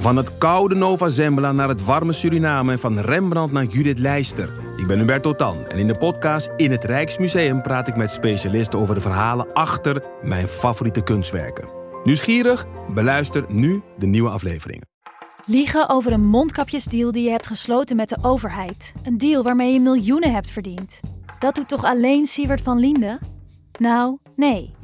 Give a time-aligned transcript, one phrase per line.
[0.00, 4.52] Van het koude Nova Zembla naar het warme Suriname en van Rembrandt naar Judith Leister.
[4.76, 8.78] Ik ben Hubert Totan en in de podcast In het Rijksmuseum praat ik met specialisten
[8.78, 11.68] over de verhalen achter mijn favoriete kunstwerken.
[12.04, 12.66] Nieuwsgierig?
[12.94, 14.88] Beluister nu de nieuwe afleveringen.
[15.46, 18.92] Liegen over een mondkapjesdeal die je hebt gesloten met de overheid.
[19.02, 21.00] Een deal waarmee je miljoenen hebt verdiend.
[21.38, 23.18] Dat doet toch alleen Siewert van Liende?
[23.78, 24.74] Nou, nee.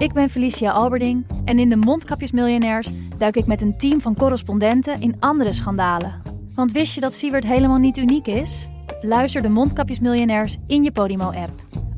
[0.00, 2.88] Ik ben Felicia Alberding en in de Mondkapjesmiljonairs
[3.18, 6.22] duik ik met een team van correspondenten in andere schandalen.
[6.54, 8.68] Want wist je dat Siewert helemaal niet uniek is?
[9.00, 11.50] Luister de Mondkapjesmiljonairs in je Podimo-app.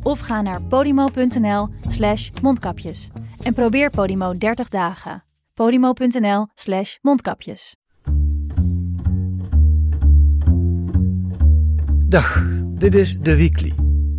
[0.03, 3.11] Of ga naar podimo.nl slash mondkapjes.
[3.43, 5.23] En probeer Podimo 30 dagen.
[5.55, 7.77] podimo.nl slash mondkapjes.
[12.09, 13.73] Dag, dit is The Weekly,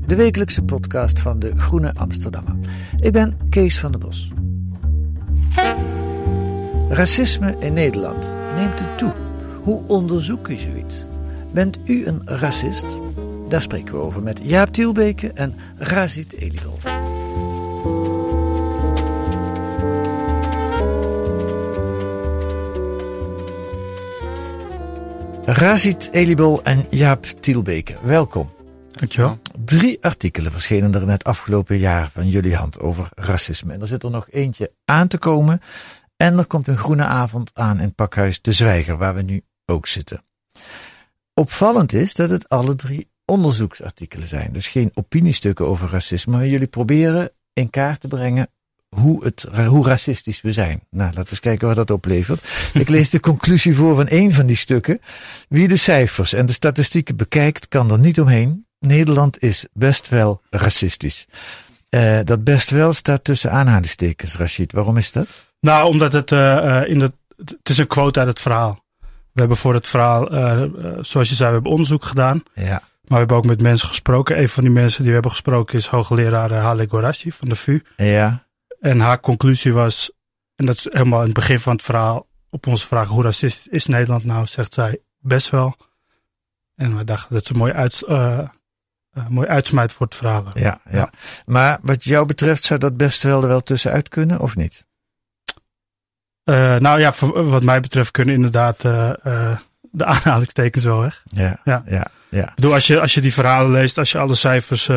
[0.07, 2.55] de wekelijkse podcast van de Groene Amsterdammer.
[2.99, 4.31] Ik ben Kees van der Bos.
[6.89, 9.13] Racisme in Nederland neemt het toe.
[9.61, 11.05] Hoe onderzoek je zoiets?
[11.52, 12.86] Bent u een racist?
[13.47, 16.78] Daar spreken we over met Jaap Tielbeke en Razit Elibol.
[25.45, 28.50] Razit Elibol en Jaap Tielbeke, welkom.
[28.91, 29.42] Dankjewel.
[29.59, 33.73] Drie artikelen verschenen er net afgelopen jaar van jullie hand over racisme.
[33.73, 35.62] En er zit er nog eentje aan te komen.
[36.18, 39.88] En er komt een groene avond aan in Pakhuis De Zwijger, waar we nu ook
[39.88, 40.24] zitten.
[41.34, 44.54] Opvallend is dat het alle drie onderzoeksartikelen zijn.
[44.54, 46.38] Dus geen opiniestukken over racisme.
[46.38, 48.48] Maar jullie proberen in kaart te brengen
[48.90, 50.81] hoe, het, hoe racistisch we zijn.
[50.90, 52.72] Nou, laten we eens kijken wat dat oplevert.
[52.74, 55.00] Ik lees de conclusie voor van één van die stukken.
[55.50, 58.66] Wie de cijfers en de statistieken bekijkt, kan er niet omheen.
[58.84, 61.26] Nederland is best wel racistisch.
[61.89, 64.72] Uh, dat best wel staat tussen aanhalingstekens, Rashid.
[64.72, 65.53] Waarom is dat?
[65.59, 68.84] Nou, omdat het, uh, in het, het is een quote uit het verhaal.
[69.31, 70.62] We hebben voor het verhaal, uh,
[71.02, 72.44] zoals je zei, we hebben onderzoek gedaan.
[72.53, 72.64] Ja.
[72.72, 74.40] Maar we hebben ook met mensen gesproken.
[74.40, 77.81] Een van die mensen die we hebben gesproken is hoogleraar Halle Gorashi van de VU.
[77.97, 78.47] Ja.
[78.80, 80.12] En haar conclusie was,
[80.56, 83.68] en dat is helemaal in het begin van het verhaal, op onze vraag hoe racistisch
[83.68, 85.75] is Nederland nou, zegt zij best wel.
[86.75, 88.40] En we dachten dat ze mooi, uit, uh,
[89.13, 90.46] uh, mooi uitsmijt voor het verhaal.
[90.53, 91.09] Ja, ja, ja.
[91.46, 94.85] Maar wat jou betreft zou dat best wel er wel tussenuit kunnen, of niet?
[96.46, 97.13] Uh, nou ja,
[97.44, 99.59] wat mij betreft kunnen inderdaad de
[100.06, 101.24] aanhalingstekens wel weg.
[101.25, 102.07] Ja, ja, ja.
[102.29, 102.50] ja.
[102.50, 104.90] Ik bedoel, als je, als je die verhalen leest, als je alle cijfers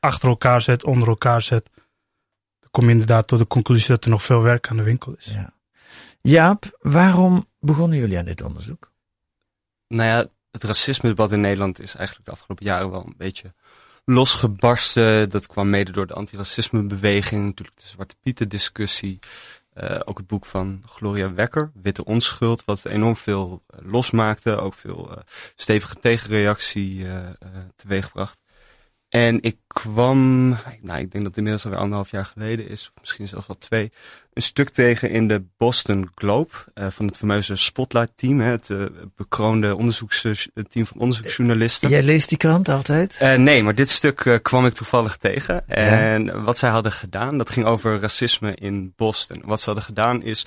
[0.00, 1.70] achter elkaar zet, onder elkaar zet,
[2.70, 5.24] kom je inderdaad tot de conclusie dat er nog veel werk aan de winkel is.
[5.24, 5.52] Ja.
[6.22, 8.92] Jaap, waarom begonnen jullie aan dit onderzoek?
[9.88, 13.54] Nou ja, het racisme-debat in Nederland is eigenlijk de afgelopen jaren wel een beetje
[14.04, 15.30] losgebarsten.
[15.30, 19.18] Dat kwam mede door de antiracisme-beweging, natuurlijk de Zwarte Pieten-discussie.
[19.74, 24.56] Uh, ook het boek van Gloria Wekker, Witte Onschuld, wat enorm veel uh, losmaakte.
[24.56, 25.16] Ook veel uh,
[25.54, 27.06] stevige tegenreactie
[27.76, 28.40] teweegbracht.
[29.10, 30.48] En ik kwam,
[30.80, 33.58] nou, ik denk dat het inmiddels alweer anderhalf jaar geleden is, of misschien zelfs al
[33.58, 33.92] twee,
[34.32, 38.84] een stuk tegen in de Boston Globe uh, van het fameuze Spotlight Team, het uh,
[39.16, 41.88] bekroonde onderzoeksteam van onderzoeksjournalisten.
[41.88, 43.18] Jij leest die krant altijd?
[43.22, 45.68] Uh, nee, maar dit stuk kwam ik toevallig tegen.
[45.68, 46.40] En ja.
[46.40, 49.42] wat zij hadden gedaan, dat ging over racisme in Boston.
[49.44, 50.46] Wat ze hadden gedaan is,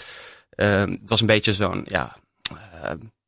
[0.56, 2.18] het was een beetje zo'n, ja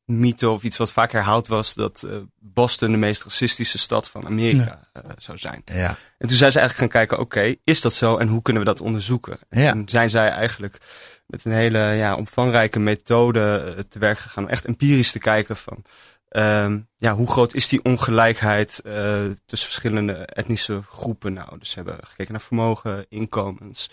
[0.05, 4.25] mythe of iets wat vaak herhaald was dat uh, Boston de meest racistische stad van
[4.25, 5.03] Amerika ja.
[5.03, 5.61] uh, zou zijn.
[5.65, 5.97] Ja.
[6.17, 8.61] En toen zijn ze eigenlijk gaan kijken, oké, okay, is dat zo en hoe kunnen
[8.63, 9.39] we dat onderzoeken?
[9.49, 9.71] Ja.
[9.71, 10.77] En zijn zij eigenlijk
[11.27, 15.57] met een hele ja, omvangrijke methode uh, te werk gegaan om echt empirisch te kijken
[15.57, 15.83] van
[16.29, 18.81] um, ja, hoe groot is die ongelijkheid
[19.45, 21.59] tussen verschillende etnische groepen nou?
[21.59, 23.89] Dus ze hebben gekeken naar vermogen, inkomens,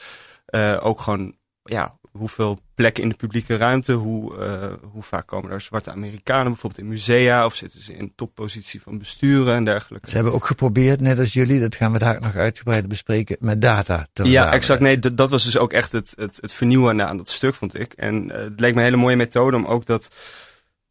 [0.81, 5.61] ook gewoon ja, hoeveel plekken in de publieke ruimte, hoe, uh, hoe vaak komen er
[5.61, 10.09] zwarte Amerikanen bijvoorbeeld in musea of zitten ze in toppositie van besturen en dergelijke.
[10.09, 13.63] Ze hebben ook geprobeerd, net als jullie, dat gaan we daar nog uitgebreid bespreken, met
[13.63, 14.81] data te Ja, exact.
[14.81, 17.79] Nee, dat, dat was dus ook echt het, het, het vernieuwende aan dat stuk, vond
[17.79, 17.93] ik.
[17.93, 20.09] En uh, het leek me een hele mooie methode om ook dat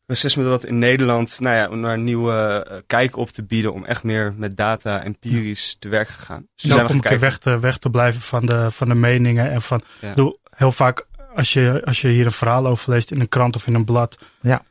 [0.06, 3.74] racisme dat in Nederland, nou ja, om naar een nieuwe uh, kijk op te bieden,
[3.74, 6.48] om echt meer met data empirisch te werk gegaan.
[6.56, 9.62] Dus ja, om te weg, te, weg te blijven van de, van de meningen en
[9.62, 10.14] van, ja.
[10.14, 11.06] doe, heel vaak
[11.36, 13.86] als je, als je hier een verhaal over leest in een krant of in een
[13.86, 14.64] blad, ja.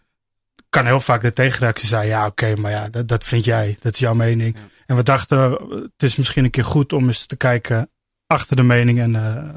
[0.68, 3.76] kan heel vaak de tegenreactie zijn: ja, oké, okay, maar ja, dat, dat vind jij,
[3.80, 4.56] dat is jouw mening.
[4.56, 4.62] Ja.
[4.86, 7.90] En we dachten, het is misschien een keer goed om eens te kijken
[8.26, 9.48] achter de mening en uh,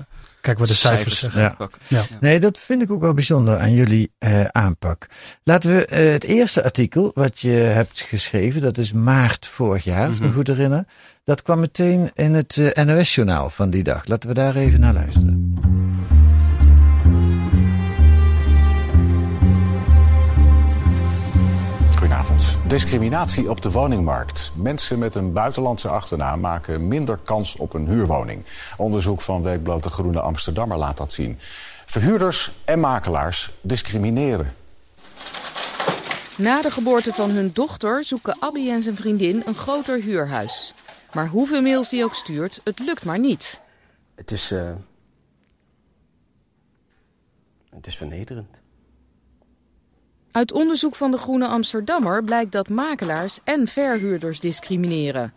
[0.41, 1.69] kijk wat de cijfers, cijfers zeggen.
[1.87, 1.99] Ja.
[2.09, 2.17] ja.
[2.19, 5.07] Nee, dat vind ik ook wel bijzonder aan jullie uh, aanpak.
[5.43, 10.07] Laten we uh, het eerste artikel wat je hebt geschreven, dat is maart vorig jaar,
[10.07, 10.85] als ik me goed herinner.
[11.23, 14.05] Dat kwam meteen in het NOS-journaal van die dag.
[14.05, 15.52] Laten we daar even naar luisteren.
[22.73, 24.51] Discriminatie op de woningmarkt.
[24.55, 28.45] Mensen met een buitenlandse achternaam maken minder kans op een huurwoning.
[28.77, 31.37] Onderzoek van Weekblad De Groene Amsterdammer laat dat zien.
[31.85, 34.53] Verhuurders en makelaars discrimineren.
[36.37, 40.73] Na de geboorte van hun dochter zoeken Abby en zijn vriendin een groter huurhuis.
[41.11, 43.61] Maar hoeveel mails die ook stuurt, het lukt maar niet.
[44.15, 44.51] Het is.
[44.51, 44.71] Uh...
[47.69, 48.61] Het is vernederend.
[50.33, 55.33] Uit onderzoek van de Groene Amsterdammer blijkt dat makelaars en verhuurders discrimineren.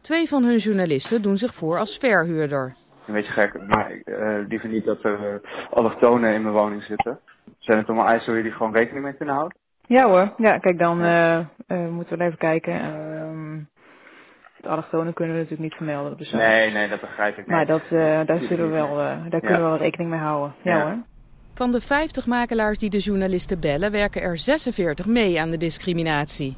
[0.00, 2.74] Twee van hun journalisten doen zich voor als verhuurder.
[3.06, 7.20] Een beetje gek, maar uh, liever niet dat er uh, allochtonen in mijn woning zitten.
[7.58, 9.58] Zijn het allemaal eisen waar jullie gewoon rekening mee kunnen houden?
[9.86, 11.38] Ja hoor, ja kijk dan uh,
[11.90, 12.74] moeten we even kijken.
[12.74, 13.60] Uh,
[14.60, 16.16] de allochtonen kunnen we natuurlijk niet vermelden.
[16.16, 17.46] Dus nee, nee, dat begrijp ik niet.
[17.46, 17.82] Maar dat,
[18.26, 18.96] daar, zullen we wel,
[19.28, 20.54] daar kunnen we wel rekening mee houden.
[20.62, 20.96] Ja, ja hoor.
[21.58, 26.56] Van de 50 makelaars die de journalisten bellen, werken er 46 mee aan de discriminatie.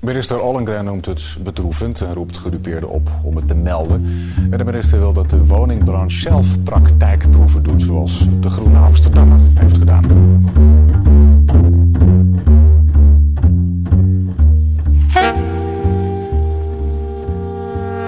[0.00, 4.04] Minister Ollengren noemt het bedroevend en roept gedupeerden op om het te melden.
[4.50, 9.76] En de minister wil dat de woningbranche zelf praktijkproeven doet, zoals de Groene Amsterdammer heeft
[9.76, 10.04] gedaan.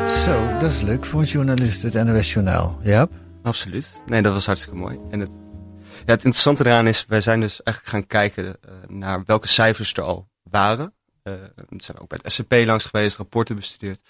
[0.09, 2.79] Zo, dat is leuk voor een journalist, het NOS Journaal.
[2.83, 3.07] Ja?
[3.43, 4.03] Absoluut.
[4.07, 4.99] Nee, dat was hartstikke mooi.
[5.11, 5.31] En het,
[6.07, 9.93] ja, het interessante eraan is, wij zijn dus eigenlijk gaan kijken uh, naar welke cijfers
[9.93, 10.95] er al waren.
[11.23, 14.01] Uh, we zijn ook bij het SCP langs geweest, rapporten bestudeerd.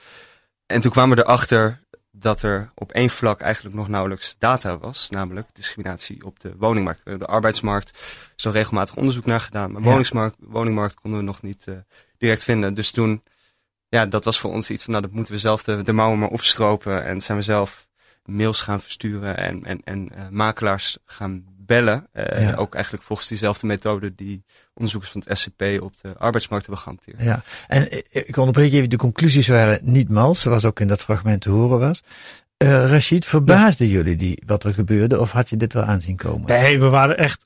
[0.67, 5.11] En toen kwamen we erachter dat er op één vlak eigenlijk nog nauwelijks data was,
[5.11, 7.05] namelijk discriminatie op de woningmarkt.
[7.05, 7.99] De arbeidsmarkt
[8.37, 9.89] is regelmatig onderzoek naar gedaan, maar ja.
[9.89, 11.77] woningsmarkt, woningmarkt konden we nog niet uh,
[12.19, 12.75] direct vinden.
[12.75, 13.23] Dus toen,
[13.89, 16.19] ja, dat was voor ons iets van, nou, dat moeten we zelf de, de mouwen
[16.19, 17.05] maar opstropen.
[17.05, 17.87] En zijn we zelf
[18.25, 22.07] mails gaan versturen en, en, en uh, makelaars gaan bellen.
[22.15, 22.55] Uh, ja.
[22.55, 27.23] Ook eigenlijk volgens diezelfde methode die onderzoekers van het SCP op de arbeidsmarkt hebben gehanteerd.
[27.23, 31.41] Ja, en ik onderbreek even, de conclusies waren niet mals, zoals ook in dat fragment
[31.41, 32.03] te horen was.
[32.59, 33.93] Uh, Rashid, verbaasden ja.
[33.93, 36.47] jullie die wat er gebeurde of had je dit wel aanzien komen?
[36.47, 37.45] Nee, we waren echt.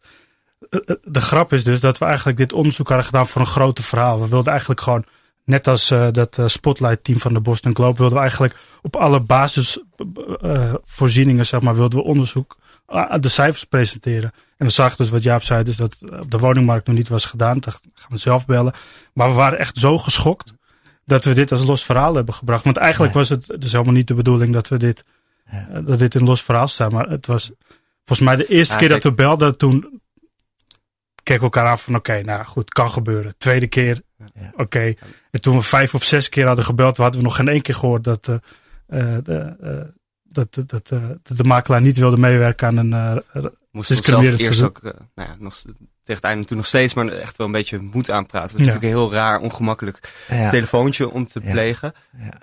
[1.03, 4.21] De grap is dus dat we eigenlijk dit onderzoek hadden gedaan voor een grote verhaal.
[4.21, 5.05] We wilden eigenlijk gewoon,
[5.45, 8.97] net als uh, dat uh, Spotlight team van de Boston Globe, wilden we eigenlijk op
[8.97, 12.57] alle basisvoorzieningen, zeg maar, wilden we onderzoek
[13.21, 14.33] de cijfers presenteren.
[14.57, 17.25] En we zagen dus wat Jaap zei, dus dat op de woningmarkt nog niet was
[17.25, 17.59] gedaan.
[17.59, 18.73] Dat gaan we zelf bellen.
[19.13, 20.53] Maar we waren echt zo geschokt
[21.05, 22.65] dat we dit als los verhaal hebben gebracht.
[22.65, 25.05] Want eigenlijk was het dus helemaal niet de bedoeling dat we dit,
[25.51, 25.81] ja.
[25.81, 26.93] dat dit een los verhaal staat.
[26.93, 27.53] Maar het was
[28.05, 30.01] volgens mij de eerste ja, keer dat we belden, toen
[31.23, 33.35] keken we elkaar aan van oké, okay, nou goed, kan gebeuren.
[33.39, 34.03] Tweede keer,
[34.53, 34.63] oké.
[34.63, 34.99] Okay.
[35.31, 37.75] En toen we vijf of zes keer hadden gebeld, hadden we nog geen één keer
[37.75, 38.39] gehoord dat uh,
[39.23, 40.00] de, uh,
[40.33, 40.89] dat, dat, dat,
[41.23, 45.29] dat de makelaar niet wilde meewerken aan een uh, Moest discriminerend eerst ook, uh, nou
[45.29, 45.75] ja, nog, tegen
[46.05, 48.51] het einde toen nog steeds, maar echt wel een beetje moed aanpraten.
[48.51, 48.73] Het is ja.
[48.73, 50.51] natuurlijk een heel raar, ongemakkelijk ja.
[50.51, 51.51] telefoontje om te ja.
[51.51, 51.95] plegen.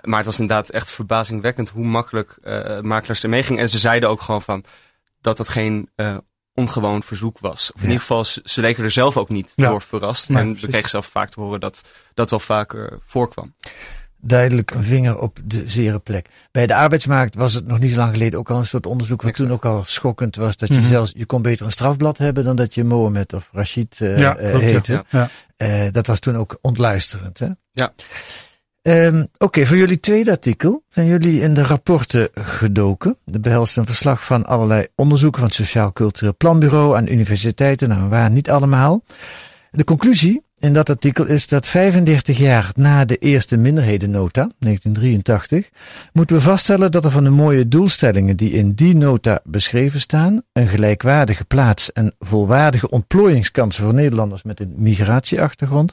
[0.02, 3.62] Maar het was inderdaad echt verbazingwekkend hoe makkelijk uh, makelaars ermee gingen.
[3.62, 4.64] En ze zeiden ook gewoon van
[5.20, 6.16] dat dat geen uh,
[6.54, 7.72] ongewoon verzoek was.
[7.74, 10.30] Of in ieder geval, ze, ze leken er zelf ook niet door verrast.
[10.30, 13.54] en we kregen zelf vaak te horen dat dat wel vaker voorkwam
[14.20, 16.26] duidelijk een vinger op de zere plek.
[16.50, 19.22] Bij de arbeidsmarkt was het nog niet zo lang geleden ook al een soort onderzoek
[19.22, 20.56] wat toen ook al schokkend was.
[20.56, 20.88] Dat je mm -hmm.
[20.88, 24.40] zelfs, je kon beter een strafblad hebben dan dat je Mohamed of Rashid uh, ja,
[24.40, 25.04] uh, heette.
[25.08, 25.28] Ja.
[25.56, 27.38] Uh, dat was toen ook ontluisterend.
[27.38, 27.48] Hè?
[27.72, 27.92] Ja.
[28.82, 33.16] Um, Oké, okay, voor jullie tweede artikel zijn jullie in de rapporten gedoken.
[33.24, 37.88] Dat behelst een verslag van allerlei onderzoeken van het Sociaal Cultureel Planbureau aan universiteiten.
[37.88, 39.04] Nou, waar niet allemaal.
[39.70, 45.68] De conclusie in dat artikel is dat 35 jaar na de eerste minderhedennota, 1983,
[46.12, 50.42] moeten we vaststellen dat er van de mooie doelstellingen die in die nota beschreven staan,
[50.52, 55.92] een gelijkwaardige plaats en volwaardige ontplooiingskansen voor Nederlanders met een migratieachtergrond,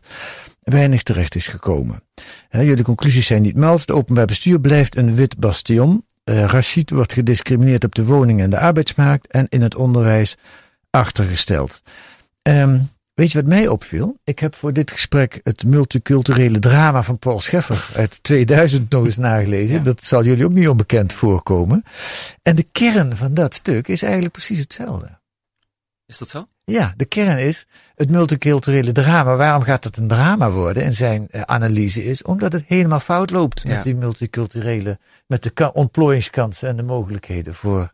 [0.59, 2.03] weinig terecht is gekomen.
[2.49, 3.85] Jullie conclusies zijn niet mals.
[3.85, 6.05] De openbaar bestuur blijft een wit bastion.
[6.25, 10.37] Uh, wordt gediscrimineerd op de woning- en de arbeidsmarkt en in het onderwijs
[10.89, 11.81] achtergesteld.
[12.41, 14.17] Um, Weet je wat mij opviel?
[14.23, 19.17] Ik heb voor dit gesprek het multiculturele drama van Paul Scheffer uit 2000 nog eens
[19.17, 19.75] nagelezen.
[19.75, 19.83] Ja.
[19.83, 21.83] Dat zal jullie ook niet onbekend voorkomen.
[22.41, 25.19] En de kern van dat stuk is eigenlijk precies hetzelfde.
[26.05, 26.47] Is dat zo?
[26.63, 29.35] Ja, de kern is het multiculturele drama.
[29.35, 30.83] Waarom gaat het een drama worden?
[30.83, 33.69] En zijn uh, analyse is omdat het helemaal fout loopt ja.
[33.69, 37.93] met die multiculturele, met de ontplooiingskansen en de mogelijkheden voor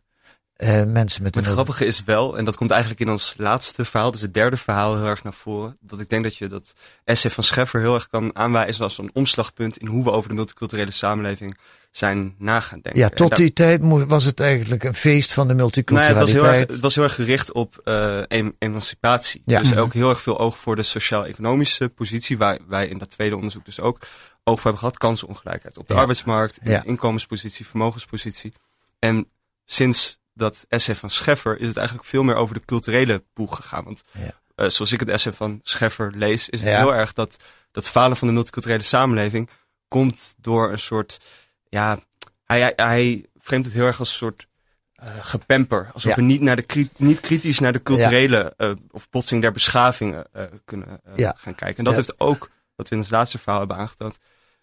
[0.62, 4.10] uh, mensen met het grappige is wel, en dat komt eigenlijk in ons laatste verhaal,
[4.10, 7.30] dus het derde verhaal heel erg naar voren, dat ik denk dat je dat essay
[7.30, 10.90] van Scheffer heel erg kan aanwijzen als een omslagpunt in hoe we over de multiculturele
[10.90, 11.58] samenleving
[11.90, 13.02] zijn na gaan denken.
[13.02, 16.26] Ja, tot die tijd was het eigenlijk een feest van de multiculturaliteit.
[16.26, 19.42] Nou, het, was heel erg, het was heel erg gericht op uh, em emancipatie.
[19.44, 19.58] Ja.
[19.58, 23.34] Dus ook heel erg veel oog voor de sociaal-economische positie, waar wij in dat tweede
[23.36, 23.98] onderzoek dus ook
[24.44, 24.98] oog voor hebben gehad.
[24.98, 26.00] Kansenongelijkheid op de Ja.
[26.00, 26.84] arbeidsmarkt, Ja.
[26.84, 28.52] inkomenspositie, vermogenspositie.
[28.98, 29.28] En
[29.64, 33.84] sinds dat essay van Scheffer is het eigenlijk veel meer over de culturele boeg gegaan.
[33.84, 34.40] Want Ja.
[34.54, 36.78] eh, zoals ik het essay van Scheffer lees, is het Ja.
[36.78, 37.36] heel erg dat
[37.70, 39.50] dat falen van de multiculturele samenleving
[39.88, 41.20] komt door een soort,
[41.68, 41.98] ja,
[42.44, 44.46] hij, hij, het heel erg als een soort
[44.94, 45.90] eh, gepemper.
[45.92, 46.16] Alsof Ja.
[46.16, 50.26] we niet, naar de, niet kritisch naar de culturele eh, of botsing der beschavingen
[50.64, 51.00] kunnen
[51.36, 51.76] gaan kijken.
[51.76, 54.18] En dat heeft ook, wat we in het laatste verhaal hebben aangetoond,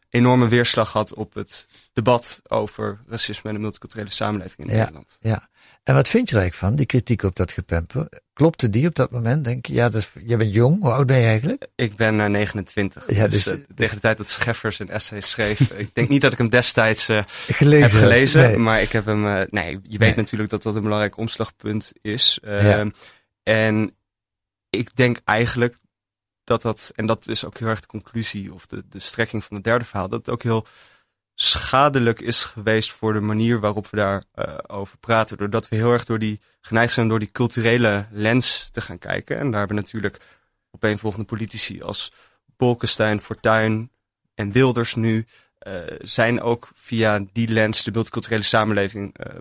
[0.10, 4.80] enorme weerslag gehad op het debat over racisme en de multiculturele samenleving in Ja.
[4.80, 5.18] Nederland.
[5.22, 5.50] Ja.
[5.84, 8.08] En wat vind je er eigenlijk van, die kritiek op dat gepemper?
[8.34, 9.44] Klopte die op dat moment?
[9.44, 9.90] Denk je, ja,
[10.26, 10.82] je bent jong.
[10.82, 11.68] Hoe oud ben je eigenlijk?
[11.76, 13.16] Ik ben naar 29.
[13.16, 15.60] Ja, dus, dus- eh, dus- tegen de tijd dat Scheffer zijn essay schreef.
[15.72, 17.82] ik denk niet dat ik hem destijds eh, Gelezen.
[18.00, 18.42] heb gelezen.
[18.42, 18.58] Nee.
[18.58, 19.28] Maar ik heb hem.
[19.28, 20.16] eh, nee, je weet Nee.
[20.16, 22.40] natuurlijk dat dat een belangrijk omslagpunt is.
[22.42, 22.60] Ja.
[22.60, 22.90] Ehm,
[23.44, 23.96] En
[24.70, 25.76] ik denk eigenlijk
[26.44, 26.92] dat dat.
[26.96, 29.86] En dat is ook heel erg de conclusie of de, de strekking van het derde
[29.86, 30.10] verhaal.
[30.10, 30.66] Dat het ook heel
[31.42, 35.38] schadelijk is geweest voor de manier waarop we daar eh, over praten.
[35.38, 39.38] Doordat we heel erg door die geneigd zijn door die culturele lens te gaan kijken.
[39.38, 40.20] En daar hebben natuurlijk
[40.72, 42.12] opeenvolgende politici als
[42.58, 43.92] Bolkestein, Fortuyn
[44.36, 45.26] en Wilders nu
[45.60, 49.36] eh, zijn ook via die lens de multiculturele samenleving eh,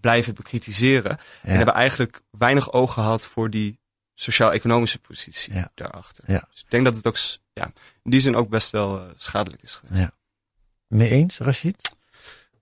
[0.00, 1.18] blijven bekritiseren.
[1.42, 3.78] En hebben eigenlijk weinig oog gehad voor die
[4.14, 5.70] sociaal-economische positie Ja.
[5.74, 6.24] daarachter.
[6.26, 6.44] Ja.
[6.50, 7.16] Dus ik denk dat het ook
[7.52, 7.72] ja,
[8.02, 10.00] in die zin ook best wel eh, schadelijk is geweest.
[10.00, 10.10] Ja.
[10.92, 11.96] Mee eens, Rashid?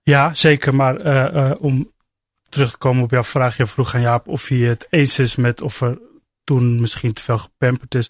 [0.03, 0.75] Ja, zeker.
[0.75, 1.91] Maar eh, eh, om
[2.49, 3.57] terug te komen op jouw vraag.
[3.57, 5.97] Je vroeg aan Jaap of hij het eens is met of er
[6.43, 8.09] toen misschien te veel gepamperd is.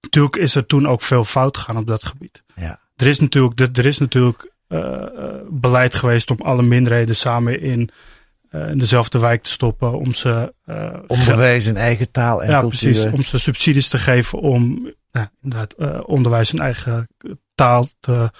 [0.00, 2.42] Natuurlijk is er toen ook veel fout gegaan op dat gebied.
[2.54, 2.80] Ja.
[2.96, 5.06] Er is natuurlijk, er, er is natuurlijk eh,
[5.48, 7.90] beleid geweest om alle minderheden samen in,
[8.50, 9.98] in dezelfde wijk te stoppen.
[9.98, 10.54] Om ze
[11.06, 12.90] Onderwijs in eigen taal en ja, cultuur.
[12.90, 13.12] precies.
[13.12, 14.92] Om ze subsidies te geven om
[15.40, 17.08] inderdaad, onderwijs in eigen
[17.54, 18.30] taal te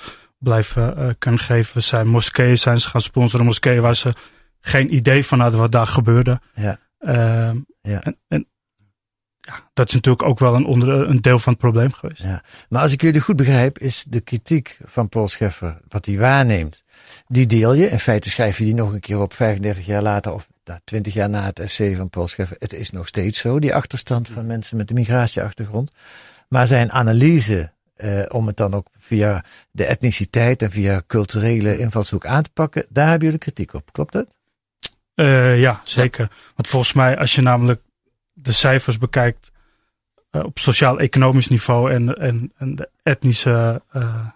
[0.43, 1.83] blijven eh, kunnen geven.
[1.83, 3.47] Zijn moskeeën zijn ze gaan sponsoren.
[3.47, 4.13] Moskeeën waar ze
[4.61, 6.41] geen idee van hadden wat daar gebeurde.
[6.55, 6.79] Ja.
[6.99, 8.01] Ehm, Ja.
[8.01, 8.47] En, en
[9.41, 12.23] ja, dat is natuurlijk ook wel een, onder, een deel van het probleem geweest.
[12.23, 12.43] Ja.
[12.69, 16.83] Maar als ik jullie goed begrijp, is de kritiek van Paul Scheffer, wat hij waarneemt,
[17.27, 17.89] die deel je.
[17.89, 21.15] In feite schrijf je die nog een keer op 35 jaar later of nou, 20
[21.15, 22.57] jaar na het essay van Paul Scheffer.
[22.59, 25.93] Het is nog steeds zo, die achterstand van mensen met een migratieachtergrond.
[26.49, 32.27] Maar zijn analyse, eh, om het dan ook via de etniciteit en via culturele invalshoek
[32.27, 33.93] aan te pakken, daar hebben jullie kritiek op.
[33.93, 34.37] Klopt dat?
[35.15, 36.31] Eh, ja, zeker.
[36.55, 37.83] Want volgens mij, als je namelijk
[38.33, 39.53] de cijfers bekijkt
[40.33, 44.27] eh, op sociaal-economisch niveau en, en, en de etnische, eh,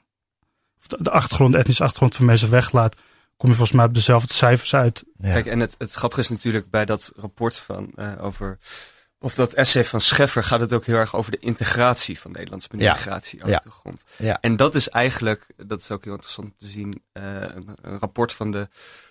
[0.99, 2.97] de, achtergrond, de etnische achtergrond van mensen weglaat,
[3.37, 5.05] kom je volgens mij op dezelfde cijfers uit.
[5.17, 5.33] Ja.
[5.33, 8.59] Kijk, en het, het grappige is natuurlijk bij dat rapport van eh, over.
[9.19, 12.69] Of dat essay van Scheffer gaat het ook heel erg over de integratie van Nederlands
[12.69, 12.93] met een Ja.
[12.93, 14.05] migratieachtergrond.
[14.19, 14.39] Ja.
[14.41, 18.33] En dat is eigenlijk, dat is ook heel interessant te zien, eh, een, een rapport
[18.33, 18.69] van de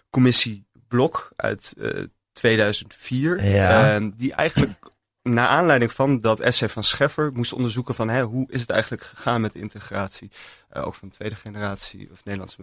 [0.09, 3.43] commissie Blok uit eh, 2004.
[3.45, 3.95] Ja.
[3.95, 4.79] eh, die eigenlijk
[5.23, 9.03] naar aanleiding van dat essay van Scheffer moest onderzoeken van hè, hoe is het eigenlijk
[9.03, 10.29] gegaan met integratie.
[10.69, 12.55] eh, ook van tweede generatie, of Nederlands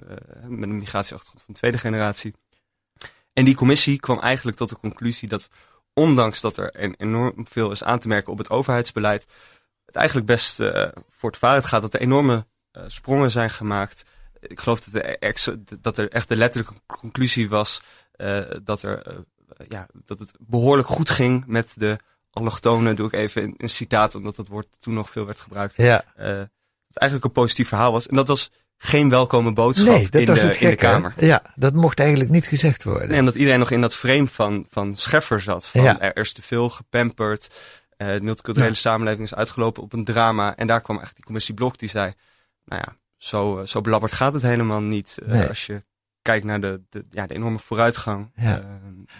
[0.48, 2.34] met een migratieachtergrond van tweede generatie.
[3.32, 5.48] En die commissie kwam eigenlijk tot de conclusie dat
[5.94, 9.26] ondanks dat er enorm veel is aan te merken op het overheidsbeleid,
[9.84, 14.04] het eigenlijk best eh, voortvarend gaat dat er enorme eh, sprongen zijn gemaakt.
[14.40, 17.82] Ik geloof dat, er ex- dat er echt de letterlijke conclusie was
[18.12, 19.24] eh, dat, er,
[19.68, 21.98] ja, dat het behoorlijk goed ging met de
[22.30, 22.96] allochtonen.
[22.96, 25.76] Doe ik even een, een citaat, omdat dat woord toen nog veel werd gebruikt.
[25.76, 26.04] Ja.
[26.16, 26.48] Dat
[26.86, 28.06] het eigenlijk een positief verhaal was.
[28.06, 28.50] En dat was
[28.84, 30.76] geen welkome boodschap Nee, dat in, was de, het in de hè?
[30.76, 31.14] Kamer.
[31.16, 33.08] Ja, dat mocht eigenlijk niet gezegd worden.
[33.08, 35.66] Nee, omdat iedereen nog in dat frame van, van Scheffer zat.
[35.66, 36.00] Van Ja.
[36.00, 37.48] er is te veel gepamperd.
[37.96, 38.76] eh de multiculturele Ja.
[38.78, 40.56] samenleving is uitgelopen op een drama.
[40.56, 42.12] En daar kwam echt die commissie Blok die zei...
[42.64, 45.18] Nou ja, zo, eh, zo belabberd gaat het helemaal niet.
[45.22, 45.48] eh, Nee.
[45.48, 45.82] Als je
[46.22, 48.30] kijkt naar de, de, ja, de enorme vooruitgang.
[48.36, 48.58] Ja.
[48.58, 48.64] eh,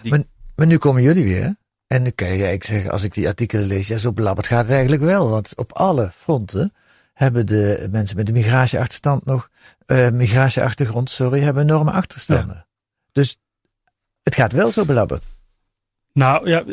[0.01, 0.23] die, Maar-
[0.55, 1.55] Maar nu komen jullie weer.
[1.87, 4.63] En dan kan je eigenlijk zeggen, als ik die artikelen lees, ja, zo belabberd gaat
[4.63, 5.29] het eigenlijk wel.
[5.29, 6.73] Want op alle fronten
[7.13, 9.49] hebben de mensen met een migratieachterstand nog,
[9.85, 12.67] eh migratieachtergrond, sorry, hebben enorme achterstanden.
[13.11, 13.37] Dus
[14.23, 15.41] het gaat wel zo belabberd.
[16.13, 16.63] Nou ja,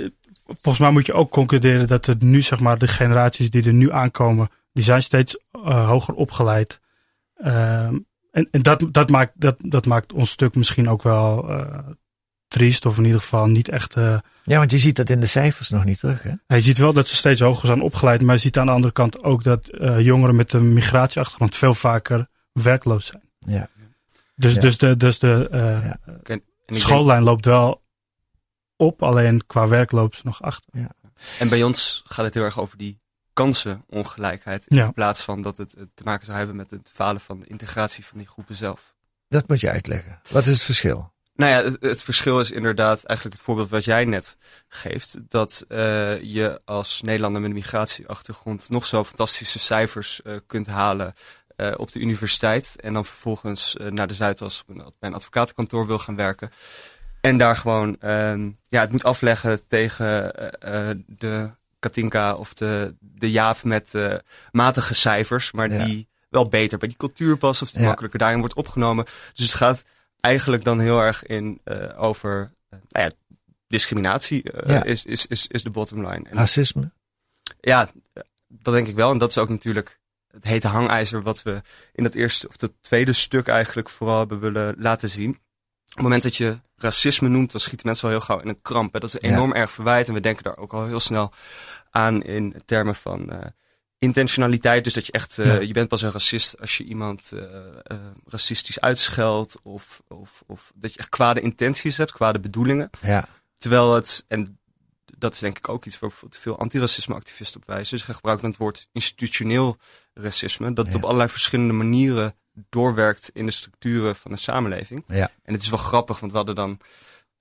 [0.47, 3.73] volgens mij moet je ook concluderen dat er nu, zeg maar, de generaties die er
[3.73, 6.81] nu aankomen, die zijn steeds eh, hoger opgeleid.
[7.35, 7.99] Ehm,
[8.31, 11.79] en en dat, dat, maakt, dat, dat maakt ons stuk misschien ook wel, eh,
[12.61, 13.97] triest, of in ieder geval niet echt.
[13.97, 16.23] Uh, ja, want je ziet dat in de cijfers nog niet terug.
[16.23, 16.55] Hè?
[16.55, 18.93] Je ziet wel dat ze steeds hoger zijn opgeleid, maar je ziet aan de andere
[18.93, 23.23] kant ook dat uh, jongeren met een migratieachtergrond veel vaker werkloos zijn.
[23.39, 23.69] Ja.
[24.37, 24.61] Dus, Ja.
[24.61, 26.35] dus de, dus de uh,
[26.67, 27.83] ik schoollijn loopt wel
[28.77, 30.71] op, alleen qua werk lopen ze nog achter.
[30.73, 30.89] denk-
[31.39, 33.01] en bij ons gaat het heel erg over die
[33.33, 34.65] kansenongelijkheid.
[34.69, 34.85] Ja.
[34.87, 37.47] In plaats van dat het eh, te maken zou hebben met het falen van de
[37.47, 38.95] integratie van die groepen zelf.
[39.29, 40.21] Dat moet je uitleggen.
[40.31, 41.13] Wat is het verschil?
[41.41, 44.37] Nou ja, het, het verschil is inderdaad eigenlijk het voorbeeld wat jij net
[44.69, 45.17] geeft.
[45.29, 51.15] Dat eh, je als Nederlander met een migratieachtergrond nog zo fantastische cijfers eh, kunt halen
[51.57, 52.77] eh, op de universiteit.
[52.81, 56.51] En dan vervolgens naar de Zuidas bij een advocatenkantoor wil gaan werken.
[57.21, 60.33] En daar gewoon ehm, ja, het moet afleggen tegen
[61.07, 63.95] de Katinka of de, de Jaap met
[64.51, 65.53] matige cijfers.
[65.53, 65.85] Maar Ja.
[65.85, 67.87] die wel beter bij die cultuur past of die Ja.
[67.87, 69.05] makkelijker daarin wordt opgenomen.
[69.35, 69.85] Dus het gaat
[70.21, 73.11] eigenlijk dan heel erg in eh, over eh, nou ja,
[73.69, 74.85] discriminatie eh, Ja.
[74.85, 76.29] is, is, is, is de bottom line.
[76.29, 76.91] En Racisme?
[77.61, 77.91] ja,
[78.49, 79.11] dat denk ik wel.
[79.11, 79.99] En dat is ook natuurlijk
[80.31, 81.63] het hete hangijzer wat we
[81.93, 85.31] in dat eerste of dat tweede stuk eigenlijk vooral hebben willen laten zien.
[85.31, 88.63] Op het moment dat je racisme noemt, dan schieten mensen al heel gauw in een
[88.63, 88.93] kramp.
[88.93, 88.99] Hè.
[89.01, 89.29] Dat is Ja.
[89.35, 90.09] enorm erg verwijt.
[90.09, 91.33] En we denken daar ook al heel snel
[91.91, 93.31] aan in termen van
[94.01, 94.85] intentionaliteit.
[94.85, 95.61] Dus dat je echt, eh, Ja.
[95.61, 97.43] je bent pas een racist als je iemand eh,
[97.83, 99.57] eh, racistisch uitscheldt.
[99.63, 102.91] Of, of, of dat je echt kwade intenties hebt, kwade bedoelingen.
[103.01, 103.29] Ja.
[103.59, 104.59] Terwijl het, en
[105.19, 107.99] dat is denk ik ook iets waar veel antiracisme-activisten op wijzen.
[107.99, 109.77] Ze gebruiken het woord institutioneel
[110.15, 110.73] racisme.
[110.73, 111.01] Dat het Ja.
[111.01, 112.35] op allerlei verschillende manieren
[112.69, 115.05] doorwerkt in de structuren van de samenleving.
[115.07, 115.31] Ja.
[115.43, 116.79] En het is wel grappig, want we hadden dan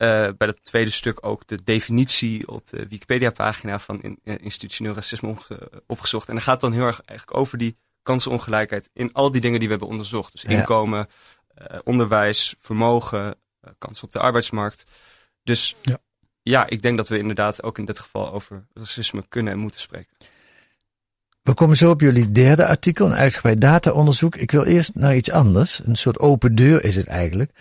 [0.07, 5.29] bij dat tweede stuk ook de definitie op de Wikipedia-pagina van in- eh, institutioneel racisme
[5.29, 6.27] opge- opgezocht.
[6.27, 9.59] En dan gaat het dan heel erg eigenlijk over die kansenongelijkheid in al die dingen
[9.59, 10.31] die we hebben onderzocht.
[10.31, 10.49] Dus Ja.
[10.49, 11.07] inkomen,
[11.55, 14.83] eh, onderwijs, vermogen, eh, kansen op de arbeidsmarkt.
[15.43, 15.97] Dus Ja.
[16.41, 19.81] ja, ik denk dat we inderdaad ook in dit geval over racisme kunnen en moeten
[19.81, 20.17] spreken.
[21.41, 24.35] We komen zo op jullie derde artikel, een uitgebreid dataonderzoek.
[24.35, 25.81] Ik wil eerst naar iets anders.
[25.85, 27.51] Een soort open deur is het eigenlijk.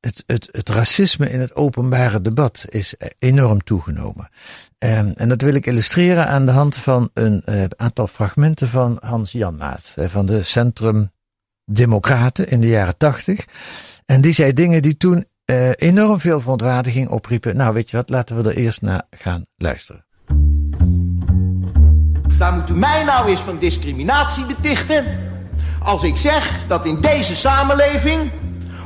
[0.00, 4.28] Het, het, het racisme in het openbare debat is enorm toegenomen.
[4.78, 8.96] Ehm, en dat wil ik illustreren aan de hand van een eh, aantal fragmenten van
[9.00, 9.92] Hans Janmaat.
[9.96, 11.10] eh, van de Centrum
[11.64, 13.44] Democraten in de jaren tachtig.
[14.06, 17.56] En die zei dingen die toen eh, enorm veel verontwaardiging opriepen.
[17.56, 20.06] Nou, weet je wat, laten we er eerst naar gaan luisteren.
[22.38, 25.04] Daar moet u mij nou eens van discriminatie betichten.
[25.82, 28.30] Als ik zeg dat in deze samenleving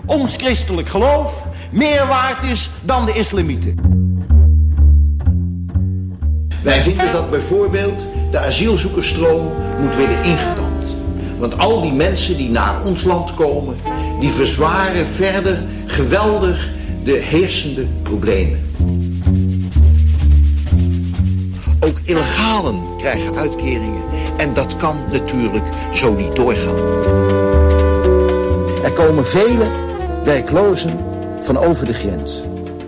[0.07, 3.75] ons christelijk geloof meer waard is dan de islamieten.
[6.63, 10.97] Wij vinden dat bijvoorbeeld de asielzoekersstroom moet worden ingedamd.
[11.39, 13.77] Want al die mensen die naar ons land komen,
[14.21, 16.71] die verzwaren verder geweldig
[17.05, 18.72] de heersende problemen.
[22.05, 24.03] Illegalen krijgen uitkeringen.
[24.37, 26.77] En dat kan natuurlijk zo niet doorgaan.
[28.83, 29.71] Er komen vele
[30.25, 30.99] werklozen
[31.41, 32.43] van over de grens.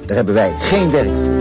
[0.06, 1.32] Daar hebben wij geen werk voor.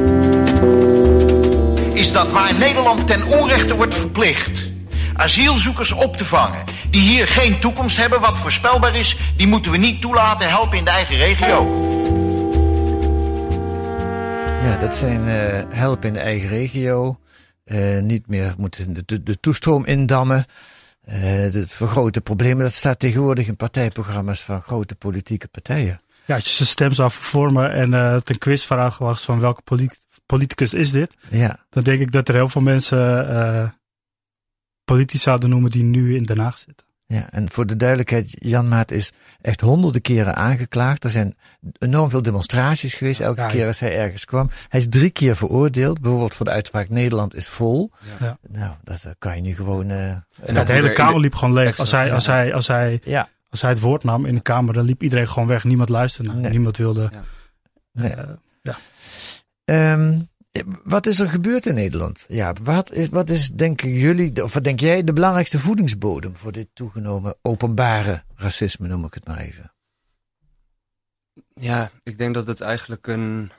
[1.94, 4.72] Is dat waar Nederland ten onrechte wordt verplicht
[5.14, 9.78] asielzoekers op te vangen die hier geen toekomst hebben, wat voorspelbaar is, die moeten we
[9.78, 11.82] niet toelaten helpen in de eigen regio.
[14.62, 17.18] Ja, dat zijn eh help in de eigen regio.
[17.64, 20.46] Eh, niet meer moeten de, de, toestroom indammen.
[21.02, 22.64] Eh de vergrote problemen.
[22.64, 26.02] Dat staat tegenwoordig in partijprogramma's van grote politieke partijen.
[26.26, 29.62] Ja, als je zijn stem zou vervormen en eh het een quizvraag was van welke
[29.62, 33.76] polit- politicus is dit, Ja, dan denk ik dat er heel veel mensen
[34.86, 36.88] politici zouden noemen die nu in Den Haag zitten.
[37.14, 41.04] Ja, en voor de duidelijkheid, Jan Maat is echt honderden keren aangeklaagd.
[41.04, 41.36] Er zijn
[41.78, 43.68] enorm veel demonstraties geweest elke Ja, keer ja.
[43.68, 44.50] als hij ergens kwam.
[44.70, 47.92] Hij is drie keer veroordeeld, bijvoorbeeld voor de uitspraak Nederland is vol.
[48.20, 48.38] Ja.
[48.48, 49.90] Nou, dat kan je nu gewoon...
[49.90, 51.80] eh, En Ja, dat hele kamer liep gewoon leeg.
[51.80, 52.34] Als hij, als, ja.
[52.34, 55.28] hij, als, hij, ja, als hij het woord nam in de kamer, dan liep iedereen
[55.28, 55.64] gewoon weg.
[55.64, 56.34] Niemand luisterde naar.
[56.38, 56.44] hem.
[56.44, 56.54] Nee.
[56.54, 57.10] Niemand wilde.
[57.12, 57.22] Ja.
[57.92, 58.12] nee.
[58.12, 58.24] eh,
[59.66, 60.20] Ehm,
[60.84, 62.26] wat is er gebeurd in Nederland?
[62.28, 66.52] Ja, wat is, wat is denken jullie, of wat denk jij, de belangrijkste voedingsbodem voor
[66.52, 69.74] dit toegenomen openbare racisme, noem ik het maar even?
[71.54, 73.52] Ja, ik denk dat het eigenlijk een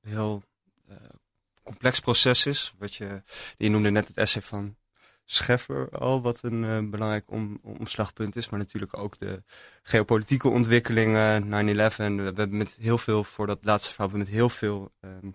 [0.00, 0.42] heel
[0.88, 0.96] eh,
[1.62, 2.74] complex proces is.
[2.78, 3.22] Wat je,
[3.56, 4.76] je noemde net het essay van
[5.24, 8.48] Scheffer al, wat een eh, belangrijk om, omslagpunt is.
[8.48, 9.42] Maar natuurlijk ook de
[9.82, 11.46] geopolitieke ontwikkelingen, 9-11.
[11.46, 15.30] We hebben met heel veel, voor dat laatste verhaal, we hebben met heel veel ehm,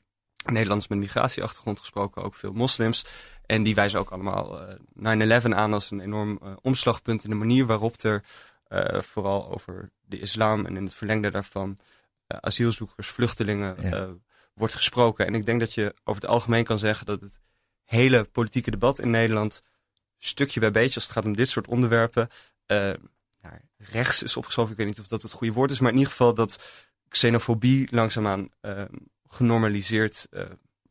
[0.46, 3.06] Nederlanders met migratieachtergrond gesproken, ook veel moslims.
[3.46, 7.36] En die wijzen ook allemaal eh, 9-11 aan als een enorm eh, omslagpunt in de
[7.36, 8.24] manier waarop er
[8.68, 11.78] eh, vooral over de islam en in het verlengde daarvan
[12.28, 13.92] eh, asielzoekers, vluchtelingen Ja.
[13.92, 14.10] eh,
[14.54, 15.26] wordt gesproken.
[15.26, 17.40] En ik denk dat je over het algemeen kan zeggen dat het
[17.84, 19.62] hele politieke debat in Nederland,
[20.18, 22.30] stukje bij beetje, als het gaat om dit soort onderwerpen,
[23.42, 24.72] nou, rechts is opgeschoven.
[24.72, 27.88] Ik weet niet of dat het goede woord is, maar in ieder geval dat xenofobie
[27.92, 28.82] langzaamaan uh,
[29.30, 30.44] genormaliseerd uh,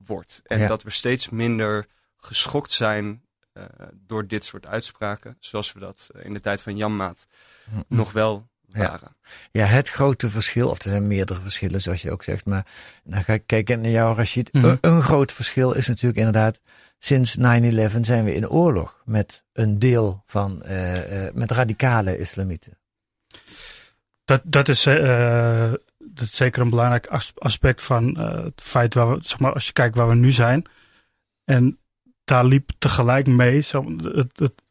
[0.07, 0.40] wordt.
[0.44, 0.68] En Ja.
[0.68, 3.22] dat we steeds minder geschokt zijn
[3.55, 7.27] uh, door dit soort uitspraken, zoals we dat uh, in de tijd van Jan Maat
[7.88, 9.16] nog wel waren.
[9.53, 12.66] Ja, het grote verschil, of er zijn meerdere verschillen zoals je ook zegt, maar
[13.05, 14.53] dan ga ik kijken naar jou Rashid.
[14.53, 14.64] Mhm.
[14.64, 16.61] een, een groot verschil is natuurlijk inderdaad,
[16.98, 17.40] sinds 9-11
[18.01, 22.79] zijn we in oorlog met een deel van, eh, eh, met radicale islamieten.
[24.24, 25.72] Dat, dat, is, eh,
[26.14, 29.53] dat is zeker een belangrijk as- aspect van eh, het feit waar we, zeg maar,
[29.55, 30.64] als je kijkt waar we nu zijn.
[31.44, 31.79] En
[32.25, 34.64] daar liep tegelijk mee zo, het, het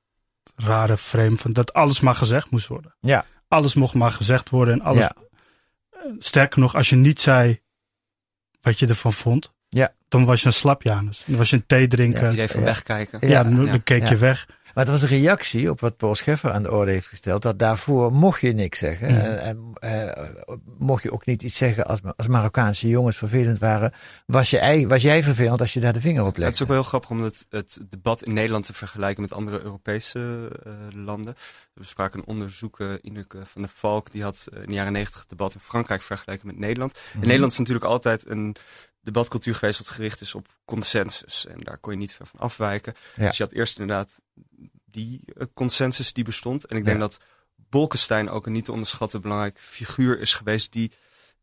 [0.56, 2.96] rare frame van dat alles maar gezegd moest worden.
[3.00, 3.26] Ja.
[3.48, 5.04] Alles mocht maar gezegd worden en alles.
[5.04, 5.14] Ja.
[5.90, 7.60] eh, Sterker nog, als je niet zei
[8.62, 9.94] wat je ervan vond, Ja.
[10.08, 11.24] dan was je een slapjanus.
[11.26, 12.36] Dan was je een thee drinken.
[12.36, 12.66] Ja, even Ja.
[12.66, 13.28] wegkijken.
[13.28, 14.10] Ja, dan, dan keek ja.
[14.10, 14.48] je weg.
[14.78, 17.42] Maar het was een reactie op wat Paul Scheffer aan de orde heeft gesteld.
[17.42, 19.14] Dat daarvoor mocht je niks zeggen.
[19.14, 19.22] Mhm.
[19.22, 20.30] En, en, eh,
[20.78, 23.94] mocht je ook niet iets zeggen als, als Marokkaanse jongens vervelend waren.
[24.26, 26.68] Was, je, was jij vervelend als je daar de vinger op Ja, het is ook
[26.68, 30.74] wel heel grappig om het, het debat in Nederland te vergelijken met andere Europese eh,
[31.06, 31.36] landen.
[31.74, 34.94] We spraken een onderzoek, eh Ineke van der Valk, die had eh, in de jaren
[34.94, 36.94] negentig het debat in Frankrijk vergeleken met Nederland.
[36.94, 37.22] Mhm.
[37.22, 38.56] In Nederland is natuurlijk altijd een
[39.12, 41.46] debatcultuur geweest wat gericht is op consensus.
[41.46, 42.94] En daar kon je niet ver van afwijken.
[43.16, 43.28] Ja.
[43.28, 44.20] Dus je had eerst inderdaad
[44.86, 46.66] die eh, consensus die bestond.
[46.66, 47.04] En ik denk Ja.
[47.04, 47.20] dat
[47.70, 50.92] Bolkestein ook een niet te onderschatten belangrijk figuur is geweest die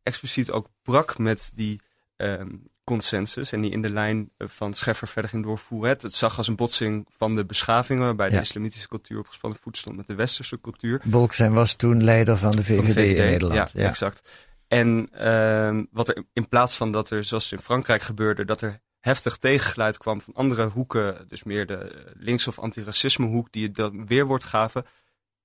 [0.02, 1.80] expliciet ook brak met die
[2.16, 2.48] ehm,
[2.84, 5.88] consensus en die in de lijn eh, van Scheffer verder ging doorvoeren.
[5.90, 8.34] Het, het zag als een botsing van de beschavingen waarbij Ja.
[8.36, 11.00] de islamitische cultuur op gespannen voet stond met de westerse cultuur.
[11.04, 13.72] Bolkestein was toen leider van de VVD, Van de VVD, in Nederland.
[13.72, 14.30] Ja, exact.
[14.68, 18.80] En ehm, wat er in plaats van dat er, zoals in Frankrijk gebeurde, dat er
[19.00, 23.74] heftig tegengeluid kwam van andere hoeken, dus meer de links- of antiracisme hoek, die het
[23.74, 24.84] dan weerwoord gaven,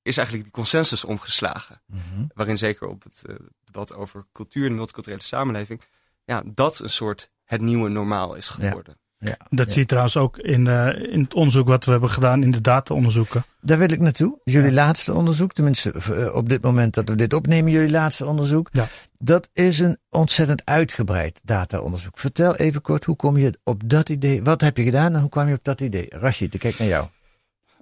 [0.02, 1.82] is eigenlijk die consensus omgeslagen.
[1.86, 2.26] Mhm.
[2.34, 5.82] Waarin zeker op het eh, debat over cultuur en multiculturele samenleving,
[6.24, 8.99] ja, dat een soort het nieuwe normaal is geworden.
[9.20, 9.38] Ja.
[9.50, 9.72] Dat Ja.
[9.72, 12.62] zie je trouwens ook in, eh, in het onderzoek wat we hebben gedaan in de
[12.62, 13.44] data-onderzoeken.
[13.62, 14.40] Daar wil ik naartoe.
[14.44, 18.70] Jullie laatste onderzoek, tenminste eh, op dit moment dat we dit opnemen, jullie laatste onderzoek.
[18.72, 18.88] Ja.
[19.18, 22.18] Dat is een ontzettend uitgebreid data-onderzoek.
[22.18, 24.44] Vertel even kort, hoe kom je op dat idee?
[24.44, 26.06] Wat heb je gedaan en hoe kwam je op dat idee?
[26.10, 27.08] Rashid, ik kijk naar jou.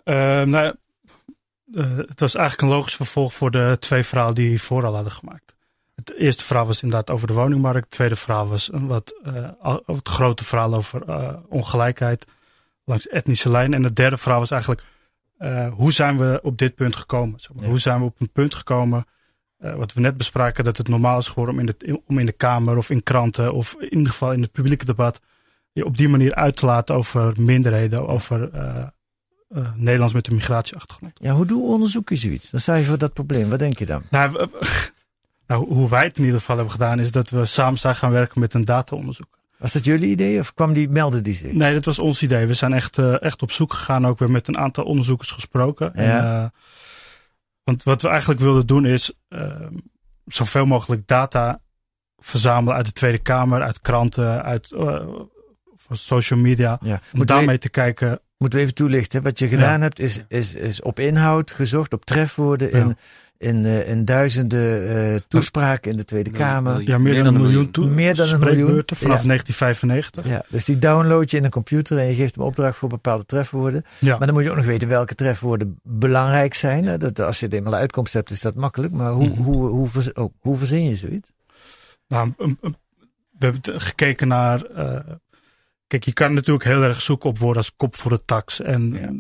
[0.04, 0.76] Eh, nou,
[2.08, 5.12] het was eigenlijk een logisch vervolg voor de twee verhalen die we hiervoor al hadden
[5.12, 5.56] gemaakt.
[5.98, 7.80] Het eerste verhaal was inderdaad over de woningmarkt.
[7.84, 12.28] Het tweede verhaal was een wat, eh, het grote verhaal over eh, ongelijkheid
[12.84, 13.74] langs etnische lijn.
[13.74, 14.84] En het derde verhaal was eigenlijk
[15.38, 17.40] eh, hoe zijn we op dit punt gekomen?
[17.40, 17.64] Zeg maar.
[17.64, 17.70] Ja.
[17.70, 19.06] Hoe zijn we op een punt gekomen,
[19.58, 22.32] wat we net bespraken, dat het normaal is geworden om in, de, om in de
[22.32, 25.22] Kamer of in kranten of in ieder geval in het publieke debat
[25.72, 28.50] je op die manier uit te laten over minderheden, over
[29.76, 31.14] Nederlands met een migratieachtergrond.
[31.22, 32.50] Ja, hoe doe onderzoek je zoiets?
[32.50, 33.50] Dan je voor dat probleem.
[33.50, 34.04] Wat denk je dan?
[34.10, 34.96] Nou, we- we-
[35.48, 38.12] nou, hoe wij het in ieder geval hebben gedaan, is dat we samen zijn gaan
[38.12, 39.36] werken met een dataonderzoeker.
[39.58, 41.52] Was dat jullie idee of kwam die, meldde die zich?
[41.52, 42.46] Nee, dat was ons idee.
[42.46, 45.94] We zijn echt, eh, echt op zoek gegaan, ook weer met een aantal onderzoekers gesproken.
[45.96, 46.44] En, Ja.
[46.44, 46.50] eh,
[47.64, 49.52] want wat we eigenlijk wilden doen is eh,
[50.26, 51.62] zoveel mogelijk data
[52.18, 55.08] verzamelen uit de Tweede Kamer, uit kranten, uit eh,
[55.76, 56.78] van social media.
[56.82, 57.02] Ja.
[57.14, 58.20] Om we, daarmee te kijken.
[58.38, 59.24] moeten we even toelichten.
[59.24, 59.82] Wat je gedaan Ja.
[59.82, 62.98] hebt is, is, is op inhoud gezocht, op trefwoorden in.
[63.38, 66.82] In, eh, in duizenden eh, toespraken in de Tweede Kamer.
[66.82, 68.84] Ja, meer, dan, een miljoen, toe- Meer dan een miljoen.
[68.86, 69.28] vanaf Ja.
[69.28, 70.28] 1995.
[70.28, 73.26] Ja, dus die download je in een computer en je geeft hem opdracht voor bepaalde
[73.26, 73.84] trefwoorden.
[74.00, 74.18] Ja.
[74.18, 76.86] Maar dan moet je ook nog weten welke trefwoorden belangrijk zijn.
[76.86, 76.98] hè.
[76.98, 78.94] Dat, als je het eenmaal uitkomst hebt, is dat makkelijk.
[78.94, 79.42] Maar hoe, Mhm.
[79.42, 81.32] hoe, hoe, verz- oh, hoe verzin je zoiets?
[82.08, 84.62] Nou, we hebben gekeken naar.
[84.66, 85.00] eh,
[85.88, 88.62] kijk, je kan natuurlijk heel erg zoeken op woorden als kop voor de tax.
[88.62, 89.14] En Ja.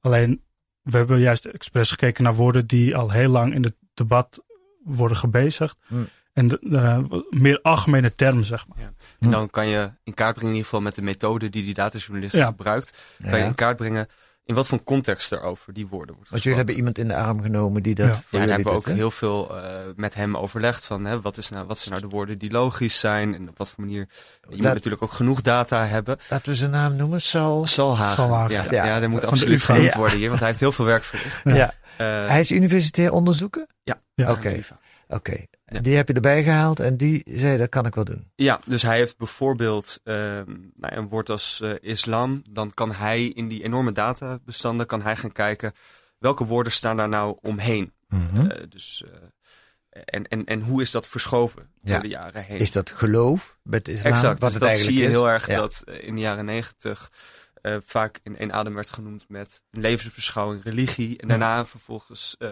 [0.00, 0.42] alleen,
[0.82, 4.42] we hebben juist expres gekeken naar woorden die al heel lang in het debat
[4.84, 5.76] worden gebezigd.
[5.86, 6.08] Hmm.
[6.32, 8.78] En de, de meer algemene termen, zeg maar.
[8.78, 9.30] En Hm.
[9.30, 12.36] dan kan je in kaart brengen, in ieder geval met de methode die die datajournalist
[12.36, 12.46] Ja.
[12.46, 14.06] gebruikt, kan je in kaart brengen
[14.44, 17.16] in wat voor context er over die woorden wordt Want jullie hebben iemand in de
[17.16, 18.12] arm genomen die dat Ja.
[18.12, 21.20] voor Ja, jullie daar hebben we ook heel veel eh, met hem overlegd van hè,
[21.20, 23.84] wat, is nou, wat zijn nou de woorden die logisch zijn en op wat voor
[23.84, 24.08] manier.
[24.48, 26.16] Je moet natuurlijk ook genoeg data hebben.
[26.28, 27.66] Laten we zijn naam noemen, Sal.
[27.66, 28.14] Salhagen.
[28.14, 28.84] Salhagen, Ja, ja.
[28.84, 29.98] ja, daar moet Van de absoluut genoemd Ja.
[29.98, 31.40] worden hier, want hij heeft heel veel werk verricht.
[31.44, 31.74] Ja.
[31.96, 33.66] Eh, Hij is universitair onderzoeker?
[33.82, 34.00] Ja.
[34.30, 34.60] Oké.
[35.08, 35.44] Oké.
[35.72, 35.80] Ja.
[35.80, 38.30] Die heb je erbij gehaald en die zei dat kan ik wel doen.
[38.34, 42.42] Ja, dus hij heeft bijvoorbeeld ehm, nou, een woord als eh, islam.
[42.50, 45.72] Dan kan hij in die enorme databestanden kan hij gaan kijken
[46.18, 47.92] welke woorden staan daar nou omheen.
[48.08, 48.46] Mhm.
[48.46, 49.10] Eh, dus eh,
[50.04, 51.92] En, en, en hoe is dat verschoven Ja.
[51.92, 52.58] door de jaren heen?
[52.58, 54.12] Is dat geloof met islam?
[54.12, 55.08] Exact, wat dus het dat zie je is?
[55.10, 55.56] heel erg Ja.
[55.56, 57.10] dat in de jaren negentig
[57.62, 61.18] eh, vaak in één adem werd genoemd met levensbeschouwing, religie.
[61.18, 62.48] En daarna vervolgens eh,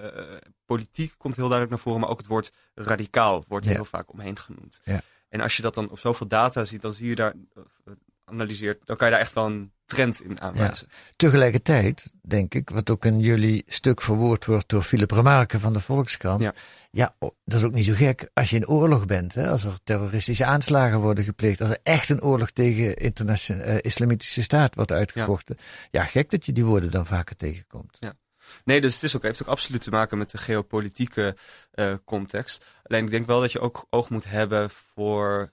[0.65, 3.73] politiek komt heel duidelijk naar voren, maar ook het woord radicaal wordt Ja.
[3.73, 4.81] heel vaak omheen genoemd.
[4.85, 5.01] Ja.
[5.29, 7.93] En als je dat dan op zoveel data ziet, dan zie je daar, eh,
[8.25, 10.89] analyseert, dan kan je daar echt wel een trend in aanwijzen.
[11.17, 15.81] Tegelijkertijd, denk ik, wat ook in jullie stuk verwoord wordt door Philip Remarque van de
[15.81, 16.41] Volkskrant.
[16.41, 16.55] Ja.
[16.93, 19.35] Ja, dat is ook niet zo gek als je in oorlog bent.
[19.35, 21.61] Hè, als er terroristische aanslagen worden gepleegd.
[21.61, 25.57] Als er echt een oorlog tegen internationale eh, islamitische staat wordt uitgevochten.
[25.91, 26.05] Ja.
[26.05, 27.97] gek dat je die woorden dan vaker tegenkomt.
[28.01, 28.15] Ja.
[28.65, 31.37] Nee, dus het is ook, heeft ook absoluut te maken met de geopolitieke
[31.71, 32.67] eh, context.
[32.83, 35.53] Alleen ik denk wel dat je ook oog moet hebben voor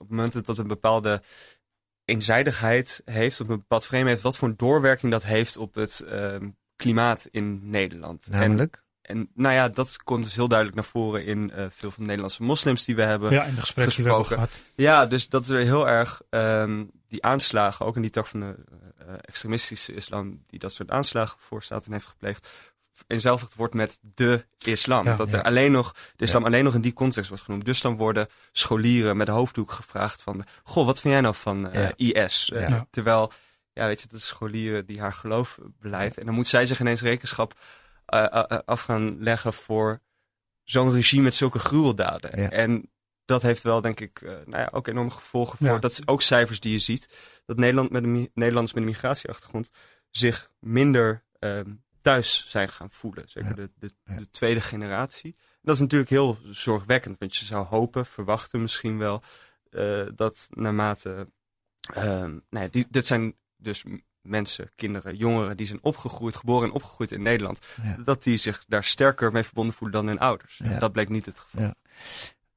[0.00, 1.22] op het moment dat dat een bepaalde
[2.08, 6.00] eenzijdigheid heeft, op een bepaald frame heeft, wat voor een doorwerking dat heeft op het
[6.00, 8.28] ehm, klimaat in Nederland.
[8.30, 8.82] Namelijk?
[9.02, 12.02] En, en nou ja, dat komt dus heel duidelijk naar voren in eh, veel van
[12.02, 14.60] de Nederlandse moslims die we hebben Ja, in de gesprekken die we hebben gehad.
[14.74, 18.54] Ja, dus dat er heel erg ehm, die aanslagen, ook in die tak van de
[18.98, 22.48] eh, extremistische islam, die dat soort aanslagen voorstaat en heeft gepleegd,
[23.06, 25.04] eenzelfigd wordt met de islam.
[25.04, 25.38] Ja, dat ja.
[25.38, 27.64] er alleen nog, de islam alleen nog in die context wordt genoemd.
[27.64, 31.70] Dus dan worden scholieren met de hoofddoek gevraagd van, goh, wat vind jij nou van
[31.70, 31.88] eh.
[31.96, 32.50] IS?
[32.50, 32.80] Eh.
[32.90, 33.32] Terwijl,
[33.72, 36.18] ja, weet je, dat is scholieren die haar geloof beleidt.
[36.18, 37.58] En dan moet zij zich ineens rekenschap
[38.06, 38.24] eh,
[38.64, 40.00] af gaan leggen voor
[40.64, 42.40] zo'n regime met zulke gruweldaden.
[42.40, 42.50] Ja.
[42.50, 42.90] En
[43.24, 45.66] dat heeft wel, denk ik, nou ja, ook enorme gevolgen voor.
[45.66, 45.78] Ja.
[45.78, 47.08] Dat is ook cijfers die je ziet.
[47.46, 49.70] Dat Nederland met een, Nederlanders met een migratieachtergrond
[50.10, 51.70] zich minder ehm,
[52.08, 53.24] thuis zijn gaan voelen.
[53.26, 53.54] Zeker Ja.
[53.54, 55.36] de, de, de tweede generatie.
[55.62, 57.16] Dat is natuurlijk heel zorgwekkend.
[57.18, 59.22] Want je zou hopen, verwachten misschien wel,
[59.70, 61.28] eh, dat naarmate...
[61.94, 63.84] ehm nou ja, die, dit zijn dus
[64.22, 67.58] mensen, kinderen, jongeren die zijn opgegroeid, geboren en opgegroeid in Nederland.
[67.82, 67.96] Ja.
[68.04, 70.60] Dat die zich daar sterker mee verbonden voelen dan hun ouders.
[70.64, 70.78] Ja.
[70.78, 71.62] Dat bleek niet het geval.
[71.62, 71.74] Ja.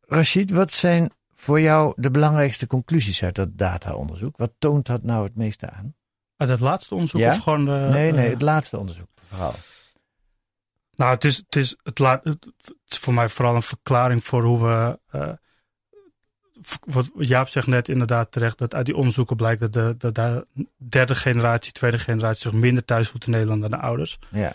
[0.08, 4.38] Rashid, wat zijn voor jou de belangrijkste conclusies uit dat data-onderzoek?
[4.38, 5.96] Wat toont dat nou het meeste aan?
[6.38, 7.32] Uit het laatste onderzoek Ja?
[7.32, 7.72] of gewoon de...
[7.92, 9.10] nee, nee, eh, het laatste onderzoek
[10.96, 12.46] Nou, het is, het, is het, laat, het
[12.88, 15.00] is voor mij vooral een verklaring voor hoe we.
[15.10, 15.32] eh,
[16.86, 20.48] wat Jaap zegt net inderdaad terecht, dat uit die onderzoeken blijkt dat de, dat de
[20.78, 24.20] derde generatie, tweede generatie zich minder thuis voelt in Nederland dan de ouders.
[24.30, 24.54] Ja.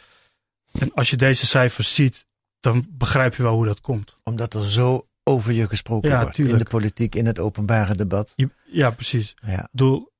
[0.73, 2.27] En als je deze cijfers ziet,
[2.61, 4.17] dan begrijp je wel hoe dat komt.
[4.23, 6.39] Omdat er zo over je gesproken Ja, wordt.
[6.39, 8.33] In de politiek, in het openbare debat.
[8.65, 9.35] Ja, precies.
[9.47, 9.69] Ja.
[9.71, 10.13] Bedoel,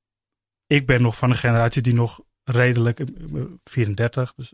[0.67, 4.53] ik ben nog van een generatie die nog redelijk, ik ben 34, dus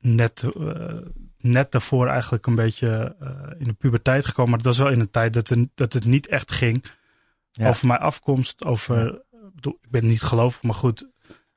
[0.00, 0.98] net, eh,
[1.38, 4.50] net daarvoor eigenlijk een beetje eh, in de puberteit gekomen.
[4.50, 6.84] Maar het was wel in een tijd dat, het- dat het niet echt ging
[7.50, 7.68] Ja.
[7.68, 11.06] over mijn afkomst, over, ik bedoel, ik ben niet gelovig, maar goed,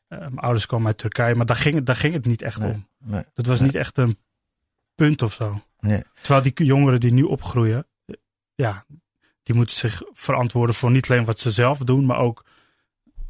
[0.08, 2.60] eh, mijn ouders komen uit Turkije, maar daar ging, het- daar ging het niet echt
[2.60, 2.88] Nee, om.
[2.98, 3.68] nee, Dat was nee.
[3.68, 4.18] niet echt een
[4.96, 5.62] punt of zo.
[5.80, 6.04] Nee.
[6.22, 8.16] Terwijl die jongeren die nu opgroeien, eh,
[8.56, 8.86] ja,
[9.44, 12.46] die moeten zich verantwoorden voor niet alleen wat ze zelf doen, maar ook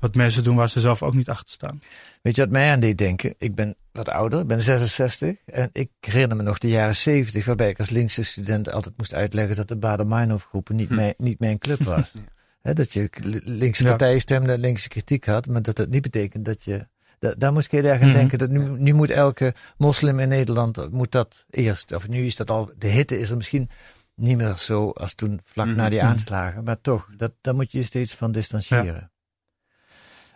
[0.03, 1.79] wat mensen doen waar ze zelf ook niet achter staan.
[2.21, 3.35] Weet je wat mij aan deed denken?
[3.37, 5.37] Ik ben wat ouder, ik ben 66.
[5.45, 9.13] En ik herinner me nog de jaren 70, waarbij ik als linkse student altijd moest
[9.13, 10.95] uitleggen dat de Bader-Meinhof groepen niet, Hm.
[10.95, 12.13] mijn, niet mijn club was.
[12.61, 12.73] Ja.
[12.73, 16.45] Dat je li- linkse partijen stemde en linkse kritiek had, maar dat dat niet betekent
[16.45, 16.87] dat je...
[17.19, 18.17] da- daar moest ik heel erg aan Mhm.
[18.17, 18.37] denken.
[18.37, 22.49] Dat nu, nu moet elke moslim in Nederland, moet dat eerst, of nu is dat
[22.49, 23.69] al, de hitte is er misschien
[24.15, 25.75] niet meer zo als toen vlak Mhm.
[25.75, 26.07] na die Mhm.
[26.07, 26.63] aanslagen.
[26.63, 29.11] Maar toch, dat, daar moet je je steeds van distancieren.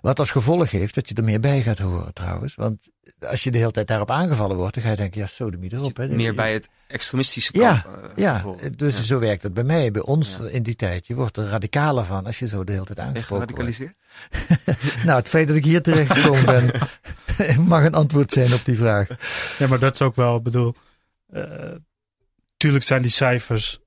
[0.07, 2.55] Wat als gevolg heeft dat je er meer bij gaat horen trouwens.
[2.55, 2.89] Want
[3.19, 5.97] als je de hele tijd daarop aangevallen wordt, dan ga je denken, ja, sodemie erop.
[5.97, 6.07] Hè.
[6.07, 7.95] Meer bij het extremistische Ja, kamp.
[8.03, 9.03] eh, Ja, dus Ja.
[9.03, 10.47] zo werkt het bij mij, bij ons Ja.
[10.47, 11.07] in die tijd.
[11.07, 13.73] Je wordt er radicaler van als je zo de hele tijd aangesproken wordt.
[13.77, 15.03] geradicaliseerd?
[15.05, 16.71] Nou, het feit dat ik hier terecht gekomen ben,
[17.67, 19.07] mag een antwoord zijn op die vraag.
[19.59, 20.75] Ja, maar dat is ook wel, ik bedoel,
[21.27, 21.71] eh,
[22.57, 23.79] tuurlijk zijn die cijfers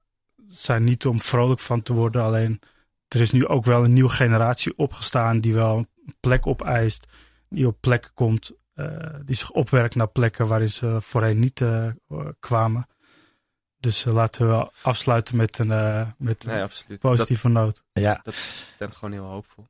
[0.48, 2.60] zijn niet om vrolijk van te worden, alleen
[3.08, 5.88] er is nu ook wel een nieuwe generatie opgestaan die wel een
[6.20, 7.06] plek opeist,
[7.48, 11.88] die op plekken komt, eh, die zich opwerkt naar plekken waarin ze voorheen niet eh,
[12.40, 12.86] kwamen.
[13.76, 17.00] Dus eh, laten we afsluiten met een, eh, met een Nee, absoluut.
[17.00, 17.84] positieve noot.
[17.92, 19.66] Ja, Dat, stemt gewoon heel hoopvol.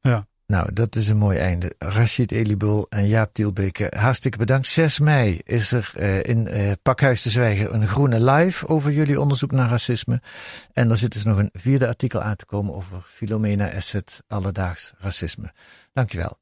[0.50, 1.72] Nou, dat is een mooi einde.
[1.78, 4.66] Rashid Elibul en Jaap Tielbeke, hartstikke bedankt.
[4.66, 9.20] 6 mei is er eh, in eh, Pakhuis de Zwijger een groene live over jullie
[9.20, 10.20] onderzoek naar racisme.
[10.72, 14.92] En er zit dus nog een vierde artikel aan te komen over Philomena Asset, alledaags
[14.98, 15.52] racisme.
[15.92, 16.38] Dankjewel.